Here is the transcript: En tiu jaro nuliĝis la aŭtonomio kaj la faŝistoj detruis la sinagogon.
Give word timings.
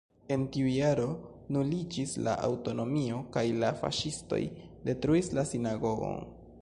En 0.35 0.43
tiu 0.53 0.69
jaro 0.75 1.03
nuliĝis 1.57 2.15
la 2.27 2.33
aŭtonomio 2.47 3.19
kaj 3.37 3.43
la 3.65 3.69
faŝistoj 3.83 4.41
detruis 4.89 5.31
la 5.41 5.45
sinagogon. 5.55 6.19